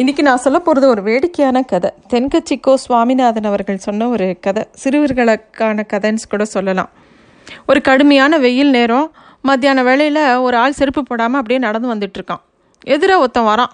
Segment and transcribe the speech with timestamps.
[0.00, 1.90] இன்றைக்கி நான் சொல்ல போகிறது ஒரு வேடிக்கையான கதை.
[2.12, 4.62] தென்கட்சிக்கோ சுவாமிநாதன் அவர்கள் சொன்ன ஒரு கதை.
[4.80, 6.90] சிறுவர்களுக்கான கதைன்னு கூட சொல்லலாம்.
[7.66, 9.06] ஒரு கடுமையான வெயில் நேரம்
[9.48, 12.42] மத்தியான வேளையில் ஒரு ஆள் செருப்பு போடாமல் அப்படியே நடந்து வந்துட்டுருக்கான்
[12.94, 13.72] எதிராக ஒருத்தன் வரான்.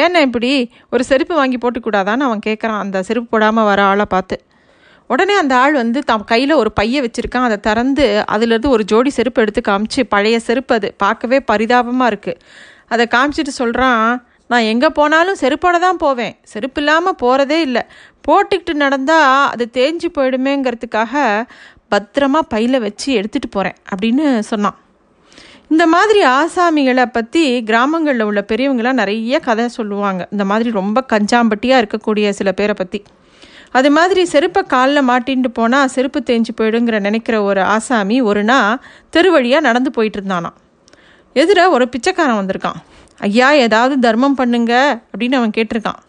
[0.00, 0.50] ஏன்னா இப்படி
[0.90, 4.38] ஒரு செருப்பு வாங்கி போட்டுக்கூடாதான்னு அவன் கேட்குறான் அந்த செருப்பு போடாமல் வர ஆளை பார்த்து.
[5.10, 7.46] உடனே அந்த ஆள் வந்து தம் கையில் ஒரு பைய வச்சுருக்கான்.
[7.50, 10.90] அதை திறந்து அதுலேருந்து ஒரு ஜோடி செருப்பு எடுத்து காமிச்சு பழைய செருப்பு அது.
[11.04, 12.38] பார்க்கவே பரிதாபமாக இருக்குது
[12.88, 14.06] அதை காமிச்சிட்டு சொல்கிறான்
[14.52, 16.34] நான் எங்கே போனாலும் செருப்போட தான் போவேன்.
[16.52, 17.82] செருப்பு இல்லாமல் போகிறதே இல்லை.
[18.26, 21.14] போட்டுக்கிட்டு நடந்தால் அது தேஞ்சு போயிடுமேங்கிறதுக்காக
[21.94, 24.76] பத்திரமா பையில் வச்சு எடுத்துகிட்டு போகிறேன் அப்படின்னு சொன்னான்.
[25.72, 30.22] இந்த மாதிரி ஆசாமிகளை பற்றி கிராமங்களில் உள்ள பெரியவங்களாம் நிறைய கதை சொல்லுவாங்க.
[30.34, 33.00] இந்த மாதிரி ரொம்ப கஞ்சாம்பட்டியாக இருக்கக்கூடிய சில பேரை பற்றி
[33.78, 38.80] அது மாதிரி செருப்பை காலில் மாட்டின்ட்டு போனால் செருப்பு தேஞ்சு போயிடுங்கிற நினைக்கிற ஒரு ஆசாமி ஒரு நாள்
[39.14, 40.56] தெரு வழியாக நடந்து போயிட்டு இருந்தானாம்.
[41.34, 42.80] எதிர ஒரு பிச்சைக்காரன் வந்திருக்கான்.
[43.18, 44.72] ஐயா ஏதாவது தர்மம் பண்ணுங்க
[45.12, 46.00] அப்படின்னு அவன் கேட்டிருக்கான்.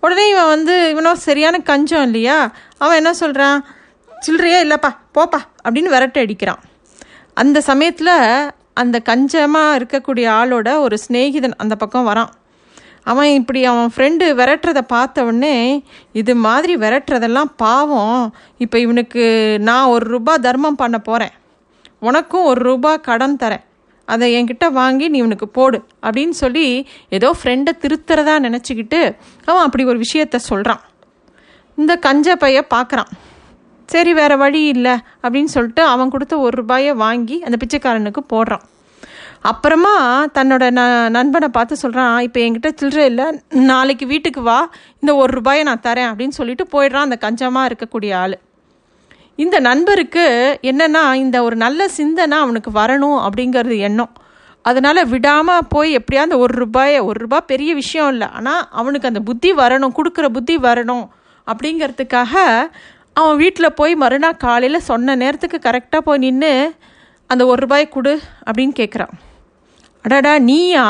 [0.00, 2.38] உடனே இவன் வந்து இவனோ சரியான கஞ்சம் இல்லையா?
[2.78, 3.58] அவன் என்ன சொல்கிறான்
[4.24, 6.62] சில்லறையே இல்லைப்பா போப்பா அப்படின்னு விரட்டை அடிக்கிறான்.
[7.34, 8.14] அந்த சமயத்தில்
[8.72, 12.32] அந்த கஞ்சமாக இருக்கக்கூடிய ஆளோட ஒரு சிநேகிதன் அந்த பக்கம் வரான்.
[13.02, 18.34] அவன் இப்படி அவன் ஃப்ரெண்டு விரட்டுறதை பார்த்த உடனே இது மாதிரி விரட்டுறதெல்லாம் பாவம்.
[18.58, 19.24] இப்போ இவனுக்கு
[19.68, 21.34] நான் ஒரு ரூபா தர்மம் பண்ண போகிறேன்
[21.98, 23.64] உனக்கும் ஒரு ரூபா கடன் தரேன்.
[24.06, 26.66] அதை என்கிட்ட வாங்கி நீ இவனுக்கு போடு அப்படின்னு சொல்லி
[27.08, 29.00] ஏதோ ஃப்ரெண்டை திருத்துறதா நினச்சிக்கிட்டு
[29.44, 30.82] அவன் அப்படி ஒரு விஷயத்த சொல்கிறான்
[31.78, 33.10] இந்த கஞ்ச பைய பார்க்குறான்
[33.88, 38.64] சரி வேறு வழி இல்லை அப்படின்னு சொல்லிட்டு அவன் கொடுத்த ஒரு ரூபாயை வாங்கி அந்த பிச்சைக்காரனுக்கு போடுறான்.
[39.42, 39.92] அப்புறமா
[40.38, 40.82] தன்னோட ந
[41.16, 43.26] நண்பனை பார்த்து சொல்கிறான் இப்போ என்கிட்ட சில்லற இல்லை
[43.70, 44.58] நாளைக்கு வீட்டுக்கு வா
[45.02, 48.36] இந்த ஒரு ரூபாயை நான் தரேன் அப்படின்னு சொல்லிட்டு போயிடுறான் அந்த கஞ்சமாக இருக்கக்கூடிய ஆள்.
[49.36, 50.24] இந்த நண்பருக்கு
[50.62, 54.12] என்னென்னா இந்த ஒரு நல்ல சிந்தனை அவனுக்கு வரணும் அப்படிங்கிறது எண்ணம்.
[54.62, 58.28] அதனால் விடாமல் போய் எப்படியா அந்த ஒரு ரூபாயை ஒரு ரூபாய் பெரிய விஷயம் இல்லை.
[58.32, 61.06] ஆனால் அவனுக்கு அந்த புத்தி வரணும் கொடுக்குற புத்தி வரணும்
[61.46, 62.34] அப்படிங்கிறதுக்காக
[63.12, 66.50] அவன் வீட்டில் போய் மறுநாள் காலையில் சொன்ன நேரத்துக்கு கரெக்டாக போய் நின்று
[67.26, 69.14] அந்த ஒரு ரூபாய் கொடு அப்படின்னு கேட்குறான்
[70.04, 70.86] அடாடா நீயா?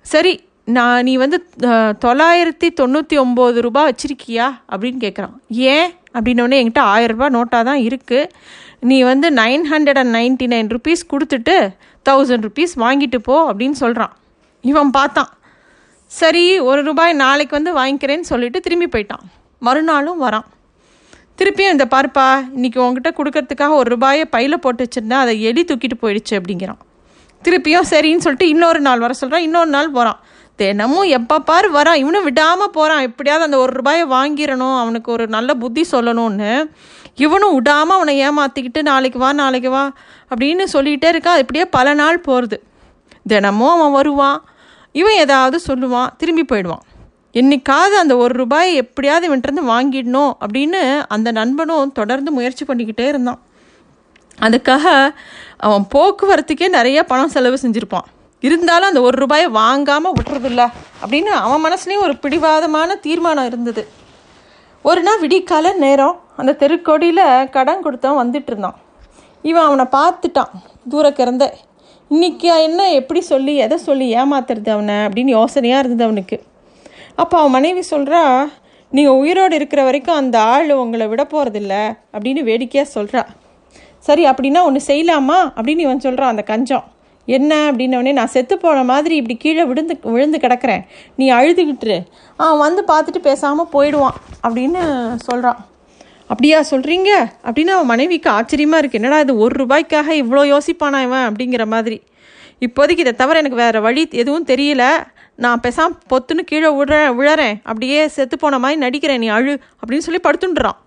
[0.00, 0.32] சரி
[0.76, 1.38] நான் நீ வந்து
[2.04, 4.46] தொள்ளாயிரத்தி தொண்ணூற்றி ஒம்பது ரூபா வச்சுருக்கியா?
[4.72, 5.34] அப்படின்னு கேட்குறான்
[5.74, 5.88] ஏன்?
[6.16, 8.30] அப்படின்னோடனே என்கிட்ட ஆயிரரூபா நோட்டாக தான் இருக்குது
[8.90, 11.54] நீ வந்து nine hundred and ninety nine rupees கொடுத்துட்டு
[12.08, 14.14] தௌசண்ட் ருபீஸ் வாங்கிட்டு போ அப்படின்னு சொல்கிறான்
[14.64, 15.30] இவன் பார்த்தான்.
[16.12, 19.24] சரி ஒரு ரூபாய் நாளைக்கு வந்து வாங்கிக்கிறேன்னு சொல்லிட்டு திரும்பி போயிட்டான்.
[19.62, 20.46] மறுநாளும் வரான்.
[21.38, 22.26] திருப்பியும் இந்த பார்ப்பா
[22.56, 25.22] இன்றைக்கி உங்ககிட்ட கொடுக்கறதுக்காக ஒரு ரூபாயை பையில் போட்டு வச்சுருந்தேன்.
[25.24, 26.80] அதை எலி தூக்கிட்டு போயிடுச்சு அப்படிங்கிறான்.
[27.42, 30.18] திருப்பியும் சரின்னு சொல்லிட்டு இன்னொரு நாள் வர சொல்கிறான் இன்னொரு நாள் போகிறான்
[30.60, 35.54] தினமும் எப்போ பாரு வரான் இவனும் விடாமல் போகிறான் எப்படியாவது அந்த ஒரு ரூபாயை வாங்கிடணும் அவனுக்கு ஒரு நல்ல
[35.54, 36.52] புத்தி சொல்லணும்னு.
[37.16, 39.84] இவனும் விடாமல் அவனை ஏமாற்றிக்கிட்டு நாளைக்கு வா நாளைக்கு வா
[40.30, 42.58] அப்படின்னு சொல்லிகிட்டே இருக்கான் இப்படியே பல நாள் போகிறது
[43.26, 44.40] தினமும் அவன் வருவான்.
[44.92, 46.84] இவன் ஏதாவது சொல்லுவான் திரும்பி போயிடுவான்.
[47.34, 53.40] என்னைக்காவது அந்த ஒரு ரூபாயை எப்படியாவது இவன்ட்டு வாங்கிடணும் அப்படின்னு அந்த நண்பனும் தொடர்ந்து முயற்சி பண்ணிக்கிட்டே இருந்தான்.
[54.40, 54.86] அதுக்காக
[55.66, 58.08] அவன் போக்குவரத்துக்கே நிறைய பணம் செலவு செஞ்சுருப்பான்.
[58.40, 60.68] இருந்தாலும் அந்த ஒரு ரூபாயை வாங்காமல் விட்டுறதில்ல
[61.02, 63.88] அப்படின்னு அவன் மனசுலேயும் ஒரு பிடிவாதமான தீர்மானம் இருந்தது.
[64.82, 68.78] ஒரு நாள் விடிக்கால நேரம் அந்த தெருக்கோடியில் கடன் கொடுத்தவன் வந்துட்டு இருந்தான்.
[69.42, 70.50] இவன் அவனை பார்த்துட்டான்.
[70.90, 71.52] தூரக்கிறந்த கிறந்த
[72.08, 72.92] இன்னைக்கு என்ன?
[72.92, 73.56] எப்படி சொல்லி?
[73.56, 74.94] எதை சொல்லி ஏமாத்துறது அவனை?
[74.94, 76.42] அப்படின்னு யோசனையாக இருந்தது அவனுக்கு.
[77.16, 78.48] அப்போ அவன் மனைவி சொல்கிறா
[78.90, 83.24] நீங்கள் உயிரோடு இருக்கிற வரைக்கும் அந்த ஆள் உங்களை விட போகிறதில்ல அப்படின்னு வேடிக்கையாக சொல்கிறா
[83.98, 85.38] சரி அப்படின்னா ஒன்று செய்யலாமா?
[85.56, 86.84] அப்படின்னு இவன் சொல்கிறான் அந்த கஞ்சம்.
[87.36, 90.84] என்ன அப்படின்னவனே நான் செத்து போன மாதிரி இப்படி கீழே விழுந்து விழுந்து கிடக்கிறேன்.
[91.20, 91.98] நீ அழுதுகிட்டுரு
[92.42, 94.82] அவன் வந்து பார்த்துட்டு பேசாமல் போயிடுவான் அப்படின்னு
[95.28, 95.58] சொல்கிறான்
[96.32, 97.10] அப்படியா சொல்கிறீங்க
[97.46, 101.26] அப்படின்னு அவன் மனைவிக்கு ஆச்சரியமாக இருக்குது என்னடா இது ஒரு ரூபாய்க்காக இவ்வளோ யோசிப்பானா இவன்?
[101.28, 101.98] அப்படிங்கிற மாதிரி.
[102.66, 104.84] இப்போதைக்கு இதை தவிர எனக்கு வேறு வழி எதுவும் தெரியல.
[105.44, 107.56] நான் பெசாம் பொத்துன்னு கீழே விழ விழறேன்.
[107.70, 110.78] அப்படியே செத்து போன மாதிரி நடிக்கிறேன் நீ அழு அப்படின்னு சொல்லி படுத்துன்றான்.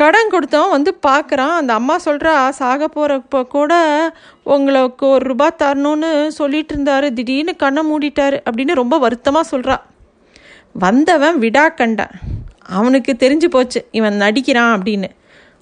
[0.00, 1.54] கடன் கொடுத்தோம் வந்து பார்க்குறான்.
[1.60, 3.72] அந்த அம்மா சொல்கிறா சாக போகிறப்ப கூட
[4.42, 7.12] உங்களுக்கு ஒரு ரூபா தரணும்னு சொல்லிட்டு இருந்தாரு.
[7.12, 8.38] திடீர்னு கண்ணை மூடிட்டாரு.
[8.48, 9.76] அப்படின்னு ரொம்ப வருத்தமாக சொல்கிறா
[10.72, 12.14] வந்தவன் விடா கண்டான்.
[12.78, 15.08] அவனுக்கு தெரிஞ்சு போச்சு இவன் நடிக்கிறான் அப்படின்னு.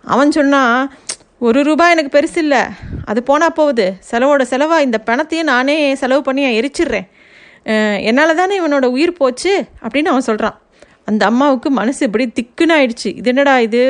[0.04, 0.92] அவன் சொன்னான்
[1.38, 2.62] ஒரு ரூபாய் எனக்கு பெருசு இல்லை.
[3.04, 3.86] அது போனால் போகுது.
[4.10, 7.08] செலவோட செலவாக இந்த பணத்தையும் நானே செலவு பண்ணி எரிச்சிடுறேன்.
[8.08, 9.52] என்னால் தானே இவனோட உயிர் போச்சு?
[9.82, 10.56] அப்படின்னு அவன் சொல்கிறான்
[11.04, 13.08] அந்த அம்மாவுக்கு மனசு இப்படி திக்குன்னு ஆயிடுச்சு.
[13.20, 13.82] இது என்னடா இது?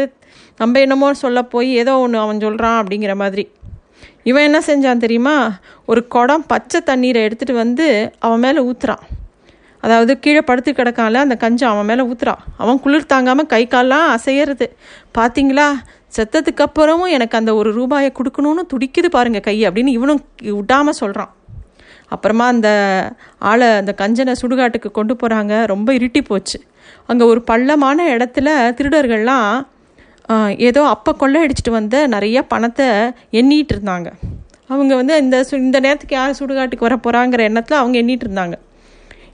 [0.58, 3.44] நம்ம என்னமோ சொல்ல போய் ஏதோ ஒன்று அவன் சொல்கிறான் அப்படிங்கிற மாதிரி.
[4.22, 5.36] இவன் என்ன செஞ்சான் தெரியுமா?
[5.86, 7.86] ஒரு குடம் பச்சை தண்ணீரை எடுத்துகிட்டு வந்து
[8.18, 9.02] அவன் மேலே ஊற்றுறான்
[9.82, 14.66] அதாவது கீழே படுத்து கிடக்கான்ல அந்த கஞ்சம் அவன் மேலே ஊற்றுறான் அவன் குளிர் தாங்காமல் கை கால்லாம் அசையிறது.
[15.18, 15.66] பார்த்தீங்களா
[16.16, 20.20] செத்ததுக்கு அப்புறமும் எனக்கு அந்த ஒரு ரூபாயை கொடுக்கணும்னு துடிக்குது பாருங்க கை அப்படின்னு இவனும்
[20.58, 21.32] விடாமல் சொல்கிறான்
[22.08, 22.68] அப்புறமா அந்த
[23.50, 26.58] ஆளை அந்த கஞ்சனை சுடுகாட்டுக்கு கொண்டு போகிறாங்க ரொம்ப இருட்டி போச்சு.
[27.06, 28.48] அங்கே ஒரு பள்ளமான இடத்துல
[28.78, 29.50] திருடர்கள்லாம்
[30.56, 32.86] ஏதோ அப்போ கொள்ளை அடிச்சிட்டு வந்த நிறைய பணத்தை
[33.32, 34.10] எண்ணிகிட்டு இருந்தாங்க.
[34.66, 38.52] அவங்க வந்து இந்த சு இந்த நேரத்துக்கு யார் சுடுகாட்டுக்கு வர போகிறாங்கிற எண்ணத்தில் அவங்க எண்ணிட்டு இருந்தாங்க.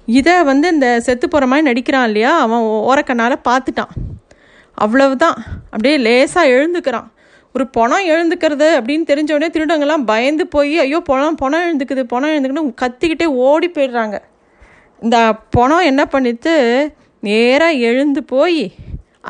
[0.06, 2.40] இதை வந்து இந்த செத்து போகிற மாதிரி நடிக்கிறான் இல்லையா?
[2.40, 3.92] அவன் ஓரக்கண்ணால் பார்த்துட்டான்.
[4.74, 5.36] அவ்வளவுதான்.
[5.64, 7.08] அப்படியே லேசாக எழுந்துக்கிறான்.
[7.52, 12.74] ஒரு பணம் எழுந்துக்கிறது அப்படின்னு தெரிஞ்ச உடனே திருடங்கள்லாம் பயந்து போய் ஐயோ பணம் பணம் எழுந்துக்குது பணம் எழுந்துக்குன்னு
[12.82, 14.18] கத்திக்கிட்டே ஓடி போயிடுறாங்க.
[15.02, 18.72] இந்த பணம் என்ன பண்ணிட்டு நேராக எழுந்து போய்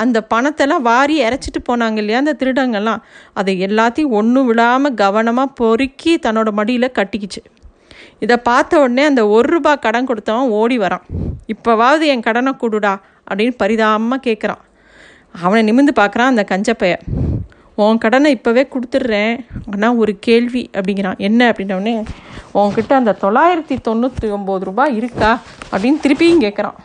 [0.02, 3.02] அந்த பணத்தெல்லாம் வாரி இறைச்சிட்டு போனாங்க இல்லையா அந்த திருடங்கள்லாம்.
[3.40, 7.42] அதை எல்லாத்தையும் ஒன்றும் விடாமல் கவனமாக பொறுக்கி தன்னோட மடியில் கட்டிக்கிச்சு.
[8.24, 11.04] இதை பார்த்த உடனே அந்த ஒரு ரூபா கடன் கொடுத்தவன் ஓடி வரான்.
[11.54, 12.94] இப்போவாவது என் கடனை கொடுடா
[13.28, 14.62] அப்படின்னு பரிதாபமாக கேட்குறான்
[15.44, 16.94] அவனை நிமிந்து பார்க்குறான் அந்த கஞ்சப்பைய
[17.82, 19.34] உன் கடனை இப்போவே கொடுத்துட்றேன்.
[19.72, 21.18] ஆனால் ஒரு கேள்வி அப்படிங்கிறான்.
[21.28, 21.40] என்ன?
[21.50, 21.92] அப்படின்னோடனே
[22.60, 25.30] உன்கிட்ட அந்த தொள்ளாயிரத்தி தொண்ணூற்றி ஒம்பது ரூபாய் இருக்கா?
[25.72, 26.78] அப்படின்னு திருப்பியும் கேட்குறான்